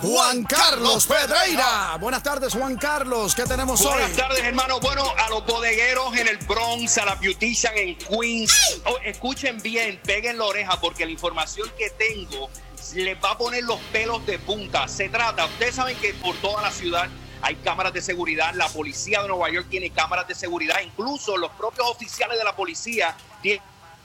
Juan 0.00 0.44
Carlos 0.44 1.06
Pedreira. 1.06 1.96
Buenas 1.98 2.22
tardes, 2.22 2.54
Juan 2.54 2.76
Carlos. 2.76 3.34
¿Qué 3.34 3.42
tenemos 3.42 3.80
hoy? 3.80 3.94
Buenas 3.94 4.16
tardes, 4.16 4.44
hermano. 4.44 4.78
Bueno, 4.78 5.02
a 5.18 5.28
los 5.28 5.44
bodegueros 5.44 6.16
en 6.16 6.28
el 6.28 6.36
Bronx, 6.38 6.98
a 6.98 7.04
la 7.04 7.16
Beautician 7.16 7.76
en 7.76 7.96
Queens. 7.96 8.80
Oh, 8.84 8.96
escuchen 9.04 9.60
bien, 9.60 10.00
peguen 10.04 10.38
la 10.38 10.44
oreja 10.44 10.80
porque 10.80 11.04
la 11.04 11.10
información 11.10 11.68
que 11.76 11.90
tengo 11.90 12.48
les 12.94 13.16
va 13.22 13.32
a 13.32 13.38
poner 13.38 13.64
los 13.64 13.80
pelos 13.92 14.24
de 14.24 14.38
punta. 14.38 14.86
Se 14.86 15.08
trata, 15.08 15.46
ustedes 15.46 15.74
saben 15.74 15.96
que 15.98 16.14
por 16.14 16.36
toda 16.36 16.62
la 16.62 16.70
ciudad 16.70 17.08
hay 17.42 17.56
cámaras 17.56 17.92
de 17.92 18.00
seguridad. 18.00 18.54
La 18.54 18.68
policía 18.68 19.22
de 19.22 19.28
Nueva 19.28 19.50
York 19.50 19.66
tiene 19.68 19.90
cámaras 19.90 20.28
de 20.28 20.36
seguridad. 20.36 20.76
Incluso 20.80 21.36
los 21.36 21.50
propios 21.52 21.88
oficiales 21.88 22.38
de 22.38 22.44
la 22.44 22.54
policía 22.54 23.16
tienen 23.42 23.60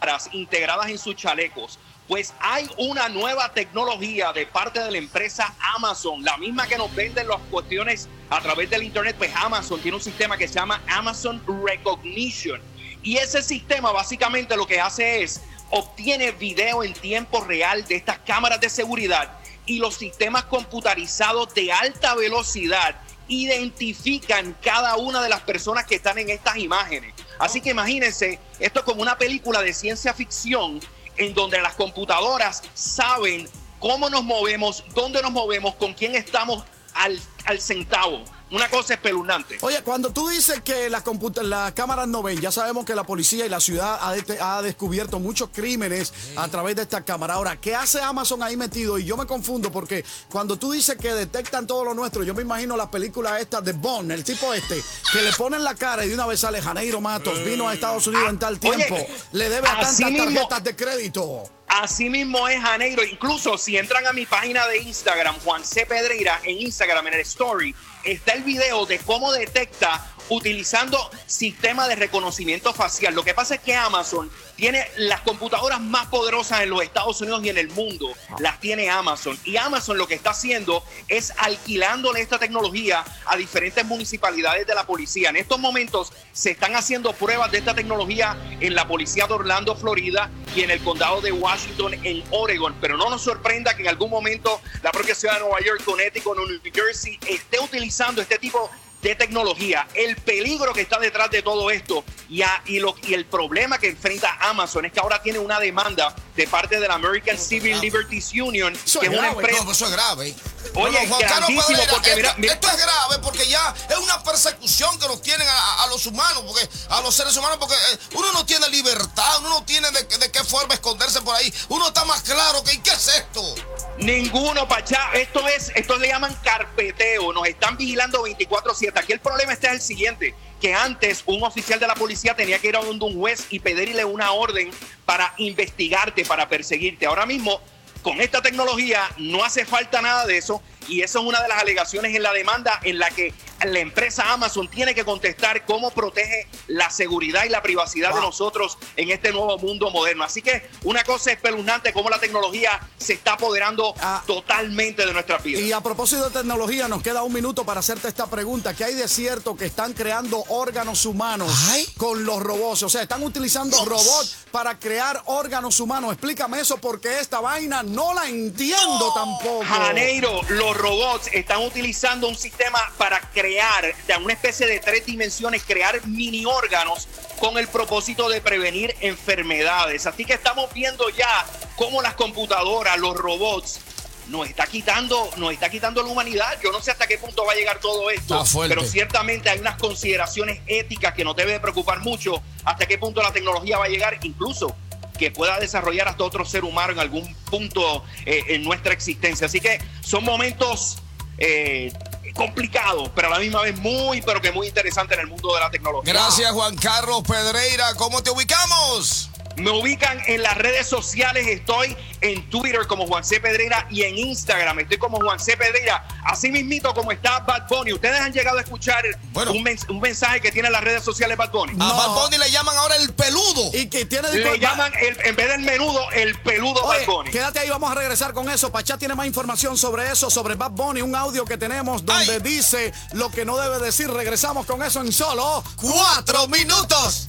cámaras 0.00 0.30
integradas 0.32 0.88
en 0.88 0.98
sus 0.98 1.14
chalecos. 1.14 1.78
Pues 2.08 2.32
hay 2.38 2.68
una 2.78 3.08
nueva 3.08 3.52
tecnología 3.52 4.32
de 4.32 4.46
parte 4.46 4.78
de 4.80 4.92
la 4.92 4.98
empresa 4.98 5.52
Amazon, 5.74 6.22
la 6.22 6.36
misma 6.36 6.66
que 6.66 6.78
nos 6.78 6.94
venden 6.94 7.26
las 7.26 7.40
cuestiones 7.50 8.08
a 8.30 8.40
través 8.40 8.70
del 8.70 8.84
Internet. 8.84 9.16
Pues 9.18 9.32
Amazon 9.34 9.80
tiene 9.80 9.96
un 9.96 10.02
sistema 10.02 10.36
que 10.36 10.46
se 10.46 10.54
llama 10.54 10.80
Amazon 10.86 11.42
Recognition. 11.64 12.60
Y 13.02 13.16
ese 13.16 13.42
sistema 13.42 13.90
básicamente 13.90 14.56
lo 14.56 14.66
que 14.66 14.80
hace 14.80 15.22
es 15.22 15.40
obtiene 15.70 16.30
video 16.30 16.84
en 16.84 16.92
tiempo 16.92 17.42
real 17.42 17.84
de 17.86 17.96
estas 17.96 18.18
cámaras 18.20 18.60
de 18.60 18.70
seguridad 18.70 19.38
y 19.66 19.78
los 19.78 19.96
sistemas 19.96 20.44
computarizados 20.44 21.52
de 21.54 21.72
alta 21.72 22.14
velocidad 22.14 22.94
identifican 23.26 24.56
cada 24.62 24.96
una 24.96 25.20
de 25.20 25.28
las 25.28 25.40
personas 25.40 25.84
que 25.86 25.96
están 25.96 26.18
en 26.18 26.30
estas 26.30 26.56
imágenes. 26.56 27.14
Así 27.40 27.60
que 27.60 27.70
imagínense, 27.70 28.38
esto 28.60 28.80
es 28.80 28.84
como 28.84 29.02
una 29.02 29.18
película 29.18 29.60
de 29.60 29.74
ciencia 29.74 30.14
ficción 30.14 30.80
en 31.18 31.34
donde 31.34 31.60
las 31.60 31.74
computadoras 31.74 32.62
saben 32.74 33.48
cómo 33.78 34.08
nos 34.10 34.24
movemos, 34.24 34.84
dónde 34.94 35.22
nos 35.22 35.32
movemos, 35.32 35.74
con 35.76 35.94
quién 35.94 36.14
estamos 36.14 36.64
al, 36.94 37.18
al 37.44 37.60
centavo. 37.60 38.24
Una 38.50 38.68
cosa 38.68 38.94
espeluznante. 38.94 39.58
Oye, 39.62 39.82
cuando 39.82 40.12
tú 40.12 40.28
dices 40.28 40.60
que 40.60 40.88
las, 40.88 41.02
las 41.42 41.72
cámaras 41.72 42.06
no 42.06 42.22
ven, 42.22 42.40
ya 42.40 42.52
sabemos 42.52 42.84
que 42.84 42.94
la 42.94 43.02
policía 43.02 43.44
y 43.44 43.48
la 43.48 43.58
ciudad 43.58 43.98
ha, 44.00 44.56
ha 44.56 44.62
descubierto 44.62 45.18
muchos 45.18 45.50
crímenes 45.52 46.12
a 46.36 46.46
través 46.46 46.76
de 46.76 46.82
esta 46.82 47.04
cámara. 47.04 47.34
Ahora, 47.34 47.60
¿qué 47.60 47.74
hace 47.74 48.00
Amazon 48.00 48.44
ahí 48.44 48.56
metido? 48.56 48.98
Y 48.98 49.04
yo 49.04 49.16
me 49.16 49.26
confundo 49.26 49.72
porque 49.72 50.04
cuando 50.30 50.56
tú 50.56 50.70
dices 50.70 50.96
que 50.96 51.12
detectan 51.12 51.66
todo 51.66 51.84
lo 51.84 51.94
nuestro, 51.94 52.22
yo 52.22 52.34
me 52.34 52.42
imagino 52.42 52.76
la 52.76 52.88
película 52.88 53.40
esta 53.40 53.60
de 53.60 53.72
Bond, 53.72 54.12
el 54.12 54.22
tipo 54.22 54.54
este, 54.54 54.80
que 55.12 55.22
le 55.22 55.32
ponen 55.32 55.64
la 55.64 55.74
cara 55.74 56.04
y 56.04 56.08
de 56.08 56.14
una 56.14 56.26
vez 56.26 56.38
sale 56.38 56.62
Janeiro 56.62 57.00
Matos, 57.00 57.44
vino 57.44 57.68
a 57.68 57.74
Estados 57.74 58.06
Unidos 58.06 58.30
en 58.30 58.38
tal 58.38 58.60
tiempo, 58.60 58.96
le 59.32 59.48
debe 59.48 59.66
a 59.66 59.80
tantas 59.80 59.98
tarjetas 59.98 60.62
de 60.62 60.76
crédito. 60.76 61.42
Así 61.68 62.08
mismo 62.08 62.46
es 62.48 62.60
Janeiro. 62.60 63.04
Incluso 63.04 63.58
si 63.58 63.76
entran 63.76 64.06
a 64.06 64.12
mi 64.12 64.24
página 64.24 64.66
de 64.68 64.78
Instagram, 64.78 65.36
Juan 65.44 65.64
C. 65.64 65.84
Pedreira, 65.84 66.40
en 66.44 66.60
Instagram, 66.60 67.08
en 67.08 67.14
el 67.14 67.20
story, 67.20 67.74
está 68.06 68.32
el 68.32 68.44
video 68.44 68.86
de 68.86 68.98
cómo 69.00 69.32
detecta 69.32 70.12
utilizando 70.28 70.98
sistema 71.26 71.88
de 71.88 71.96
reconocimiento 71.96 72.72
facial. 72.72 73.14
Lo 73.14 73.24
que 73.24 73.34
pasa 73.34 73.56
es 73.56 73.60
que 73.60 73.74
Amazon 73.74 74.30
tiene 74.56 74.86
las 74.96 75.20
computadoras 75.20 75.80
más 75.80 76.06
poderosas 76.06 76.62
en 76.62 76.70
los 76.70 76.82
Estados 76.82 77.20
Unidos 77.20 77.42
y 77.44 77.50
en 77.50 77.58
el 77.58 77.68
mundo. 77.68 78.12
Las 78.38 78.58
tiene 78.58 78.88
Amazon. 78.90 79.38
Y 79.44 79.56
Amazon 79.56 79.98
lo 79.98 80.06
que 80.06 80.14
está 80.14 80.30
haciendo 80.30 80.82
es 81.08 81.32
alquilándole 81.36 82.20
esta 82.20 82.38
tecnología 82.38 83.04
a 83.26 83.36
diferentes 83.36 83.84
municipalidades 83.84 84.66
de 84.66 84.74
la 84.74 84.86
policía. 84.86 85.28
En 85.28 85.36
estos 85.36 85.60
momentos 85.60 86.12
se 86.32 86.52
están 86.52 86.74
haciendo 86.74 87.12
pruebas 87.12 87.52
de 87.52 87.58
esta 87.58 87.74
tecnología 87.74 88.36
en 88.60 88.74
la 88.74 88.88
policía 88.88 89.26
de 89.26 89.34
Orlando, 89.34 89.76
Florida 89.76 90.30
y 90.54 90.62
en 90.62 90.70
el 90.70 90.82
condado 90.82 91.20
de 91.20 91.32
Washington, 91.32 91.94
en 92.02 92.24
Oregon. 92.30 92.74
Pero 92.80 92.96
no 92.96 93.10
nos 93.10 93.22
sorprenda 93.22 93.76
que 93.76 93.82
en 93.82 93.88
algún 93.88 94.10
momento 94.10 94.60
la 94.82 94.90
propia 94.90 95.14
ciudad 95.14 95.34
de 95.34 95.40
Nueva 95.40 95.60
York, 95.60 95.82
Connecticut 95.84 96.36
o 96.38 96.46
New 96.46 96.60
Jersey 96.72 97.18
esté 97.28 97.60
utilizando 97.60 97.95
este 98.22 98.38
tipo 98.38 98.70
de 99.02 99.14
tecnología, 99.14 99.86
el 99.94 100.16
peligro 100.16 100.72
que 100.72 100.80
está 100.80 100.98
detrás 100.98 101.30
de 101.30 101.42
todo 101.42 101.70
esto 101.70 102.04
y, 102.28 102.42
y, 102.66 102.80
lo, 102.80 102.96
y 103.02 103.14
el 103.14 103.24
problema 103.26 103.78
que 103.78 103.88
enfrenta 103.88 104.36
Amazon 104.40 104.84
es 104.84 104.92
que 104.92 105.00
ahora 105.00 105.22
tiene 105.22 105.38
una 105.38 105.60
demanda 105.60 106.14
de 106.34 106.48
parte 106.48 106.80
de 106.80 106.88
la 106.88 106.94
American 106.94 107.38
Civil 107.38 107.80
Liberties 107.80 108.32
Union, 108.32 108.72
que 108.72 109.06
es 109.06 109.12
una 109.12 109.28
empresa... 109.28 109.70
eso 109.70 109.86
es 109.86 109.92
grave. 109.92 110.34
Oye, 110.74 111.06
grandísimo 111.06 111.82
porque 111.90 112.12
esto, 112.12 112.34
esto, 112.36 112.68
es 112.68 112.76
grave 112.76 113.18
porque 113.22 113.46
ya 113.48 113.74
es 113.88 113.96
una 113.96 114.22
persecución 114.22 114.98
que 114.98 115.06
nos 115.06 115.22
tienen 115.22 115.46
a, 115.48 115.86
los 115.86 116.04
humanos, 116.06 116.42
porque 116.46 116.68
a 116.90 117.00
los 117.00 117.14
seres 117.14 117.36
humanos, 117.36 117.58
porque 117.58 117.74
eh, 117.74 117.98
uno 118.14 118.32
no 118.32 118.44
tiene 118.44 118.68
libertad, 118.68 119.38
uno 119.40 119.50
no 119.50 119.64
tiene 119.64 119.90
de, 119.90 120.02
de 120.02 120.30
qué 120.32 120.42
forma 120.42 120.74
esconderse 120.74 121.22
por 121.22 121.34
ahí, 121.36 121.52
uno 121.68 121.88
está 121.88 122.04
más 122.04 122.22
claro 122.22 122.62
que 122.64 122.80
¿qué 122.82 122.90
es 122.90 123.08
esto? 123.08 123.54
Ninguno, 123.98 124.68
Pachá. 124.68 125.10
Esto 125.14 125.46
es, 125.48 125.72
esto 125.74 125.98
le 125.98 126.08
llaman 126.08 126.34
carpeteo. 126.42 127.32
Nos 127.32 127.48
están 127.48 127.76
vigilando 127.76 128.24
24-7. 128.24 128.92
Aquí 128.94 129.12
el 129.12 129.20
problema 129.20 129.52
está 129.52 129.68
es 129.68 129.74
el 129.74 129.80
siguiente: 129.80 130.34
que 130.60 130.74
antes 130.74 131.22
un 131.26 131.42
oficial 131.42 131.80
de 131.80 131.86
la 131.86 131.94
policía 131.94 132.34
tenía 132.36 132.58
que 132.58 132.68
ir 132.68 132.76
a 132.76 132.80
donde 132.80 133.04
un 133.04 133.18
juez 133.18 133.46
y 133.50 133.60
pedirle 133.60 134.04
una 134.04 134.32
orden 134.32 134.70
para 135.04 135.32
investigarte, 135.38 136.24
para 136.24 136.48
perseguirte. 136.48 137.06
Ahora 137.06 137.24
mismo, 137.24 137.60
con 138.02 138.20
esta 138.20 138.42
tecnología, 138.42 139.02
no 139.16 139.44
hace 139.44 139.64
falta 139.64 140.02
nada 140.02 140.26
de 140.26 140.36
eso. 140.36 140.62
Y 140.88 141.00
eso 141.00 141.20
es 141.20 141.24
una 141.24 141.42
de 141.42 141.48
las 141.48 141.60
alegaciones 141.60 142.14
en 142.14 142.22
la 142.22 142.32
demanda 142.32 142.78
en 142.84 142.98
la 142.98 143.10
que 143.10 143.32
la 143.64 143.78
empresa 143.80 144.32
Amazon 144.32 144.68
tiene 144.68 144.94
que 144.94 145.04
contestar 145.04 145.64
cómo 145.64 145.90
protege 145.90 146.46
la 146.66 146.90
seguridad 146.90 147.44
y 147.44 147.48
la 147.48 147.62
privacidad 147.62 148.14
de 148.14 148.20
nosotros 148.20 148.76
en 148.96 149.10
este 149.10 149.32
nuevo 149.32 149.58
mundo 149.58 149.90
moderno. 149.90 150.24
Así 150.24 150.42
que 150.42 150.68
una 150.84 151.04
cosa 151.04 151.32
espeluznante 151.32 151.92
cómo 151.92 152.10
la 152.10 152.18
tecnología 152.18 152.78
se 152.98 153.14
está 153.14 153.32
apoderando 153.34 153.94
ah. 154.00 154.22
totalmente 154.26 155.06
de 155.06 155.12
nuestra 155.12 155.38
vida. 155.38 155.60
Y 155.60 155.72
a 155.72 155.80
propósito 155.80 156.28
de 156.28 156.38
tecnología, 156.38 156.88
nos 156.88 157.02
queda 157.02 157.22
un 157.22 157.32
minuto 157.32 157.64
para 157.64 157.80
hacerte 157.80 158.08
esta 158.08 158.26
pregunta. 158.26 158.74
¿Qué 158.74 158.84
hay 158.84 158.94
de 158.94 159.08
cierto 159.08 159.56
que 159.56 159.66
están 159.66 159.92
creando 159.94 160.44
órganos 160.48 161.06
humanos 161.06 161.50
con 161.96 162.24
los 162.24 162.40
robots? 162.40 162.82
O 162.82 162.88
sea, 162.88 163.02
están 163.02 163.22
utilizando 163.22 163.82
robots 163.84 164.36
para 164.50 164.78
crear 164.78 165.22
órganos 165.26 165.80
humanos. 165.80 166.12
Explícame 166.12 166.60
eso 166.60 166.76
porque 166.78 167.20
esta 167.20 167.40
vaina 167.40 167.82
no 167.82 168.12
la 168.12 168.28
entiendo 168.28 169.12
tampoco. 169.14 169.64
Janeiro, 169.64 170.42
los 170.48 170.76
robots 170.76 171.28
están 171.32 171.62
utilizando 171.62 172.28
un 172.28 172.36
sistema 172.36 172.78
para 172.98 173.20
crear 173.32 173.45
crear, 173.46 173.94
de 174.06 174.16
una 174.16 174.32
especie 174.32 174.66
de 174.66 174.80
tres 174.80 175.06
dimensiones, 175.06 175.62
crear 175.62 176.04
mini 176.06 176.44
órganos 176.44 177.06
con 177.38 177.58
el 177.58 177.68
propósito 177.68 178.28
de 178.28 178.40
prevenir 178.40 178.94
enfermedades. 179.00 180.06
Así 180.06 180.24
que 180.24 180.34
estamos 180.34 180.72
viendo 180.72 181.08
ya 181.10 181.46
cómo 181.76 182.02
las 182.02 182.14
computadoras, 182.14 182.98
los 182.98 183.16
robots, 183.16 183.80
nos 184.28 184.48
está 184.48 184.66
quitando, 184.66 185.30
nos 185.36 185.52
está 185.52 185.68
quitando 185.68 186.02
la 186.02 186.08
humanidad. 186.08 186.58
Yo 186.60 186.72
no 186.72 186.82
sé 186.82 186.90
hasta 186.90 187.06
qué 187.06 187.18
punto 187.18 187.44
va 187.44 187.52
a 187.52 187.54
llegar 187.54 187.78
todo 187.78 188.10
esto, 188.10 188.42
pero 188.68 188.82
ciertamente 188.82 189.48
hay 189.48 189.60
unas 189.60 189.76
consideraciones 189.76 190.60
éticas 190.66 191.14
que 191.14 191.22
nos 191.22 191.36
debe 191.36 191.60
preocupar 191.60 192.00
mucho 192.00 192.42
hasta 192.64 192.86
qué 192.86 192.98
punto 192.98 193.22
la 193.22 193.32
tecnología 193.32 193.78
va 193.78 193.84
a 193.84 193.88
llegar, 193.88 194.18
incluso 194.22 194.74
que 195.16 195.30
pueda 195.30 195.60
desarrollar 195.60 196.08
hasta 196.08 196.24
otro 196.24 196.44
ser 196.44 196.64
humano 196.64 196.92
en 196.92 196.98
algún 196.98 197.32
punto 197.48 198.04
eh, 198.24 198.42
en 198.48 198.64
nuestra 198.64 198.92
existencia. 198.92 199.46
Así 199.46 199.60
que 199.60 199.78
son 200.02 200.24
momentos 200.24 200.98
eh, 201.38 201.92
complicado, 202.34 203.10
pero 203.14 203.28
a 203.28 203.30
la 203.30 203.38
misma 203.38 203.62
vez 203.62 203.78
muy, 203.78 204.22
pero 204.22 204.40
que 204.40 204.52
muy 204.52 204.68
interesante 204.68 205.14
en 205.14 205.20
el 205.20 205.26
mundo 205.26 205.54
de 205.54 205.60
la 205.60 205.70
tecnología. 205.70 206.12
Gracias, 206.12 206.52
Juan 206.52 206.76
Carlos 206.76 207.22
Pedreira. 207.26 207.94
¿Cómo 207.96 208.22
te 208.22 208.30
ubicamos? 208.30 209.30
Me 209.56 209.70
ubican 209.70 210.20
en 210.26 210.42
las 210.42 210.56
redes 210.56 210.86
sociales, 210.86 211.46
estoy 211.46 211.96
en 212.20 212.48
Twitter 212.50 212.86
como 212.86 213.06
Juan 213.06 213.24
C. 213.24 213.40
Pedreira 213.40 213.86
y 213.90 214.02
en 214.02 214.18
Instagram 214.18 214.80
estoy 214.80 214.98
como 214.98 215.18
Juan 215.18 215.40
C. 215.40 215.56
Pedreira. 215.56 216.06
Así 216.24 216.50
mismito 216.50 216.92
como 216.92 217.12
está 217.12 217.40
Bad 217.40 217.68
Bunny. 217.68 217.92
Ustedes 217.92 218.20
han 218.20 218.32
llegado 218.32 218.58
a 218.58 218.60
escuchar 218.60 219.04
un, 219.34 220.00
mensaje 220.00 220.40
que 220.40 220.52
tiene 220.52 220.70
las 220.70 220.82
redes 220.82 221.02
sociales 221.02 221.36
Bad 221.36 221.50
Bunny. 221.52 221.72
A 221.80 221.92
Bad 221.92 222.14
Bunny 222.14 222.38
le 222.38 222.50
llaman 222.50 222.76
ahora 222.76 222.96
el 222.96 223.12
peludo. 223.14 223.70
Y 223.72 223.86
que 223.86 224.04
tiene 224.04 224.30
Le 224.32 224.58
llaman, 224.58 224.92
en 225.00 225.36
vez 225.36 225.48
del 225.48 225.60
menudo, 225.60 226.10
el 226.12 226.38
peludo 226.40 226.86
Bad 226.86 227.06
Bunny. 227.06 227.30
Quédate 227.30 227.60
ahí, 227.60 227.70
vamos 227.70 227.90
a 227.90 227.94
regresar 227.94 228.32
con 228.32 228.50
eso. 228.50 228.70
Pachá 228.70 228.98
tiene 228.98 229.14
más 229.14 229.26
información 229.26 229.78
sobre 229.78 230.10
eso, 230.10 230.28
sobre 230.30 230.54
Bad 230.54 230.72
Bunny, 230.72 231.00
un 231.00 231.14
audio 231.14 231.44
que 231.44 231.56
tenemos 231.56 232.04
donde 232.04 232.40
dice 232.40 232.92
lo 233.12 233.30
que 233.30 233.44
no 233.44 233.56
debe 233.56 233.78
decir. 233.78 234.10
Regresamos 234.10 234.66
con 234.66 234.82
eso 234.82 235.00
en 235.00 235.12
solo 235.12 235.64
cuatro 235.76 236.46
minutos. 236.48 237.28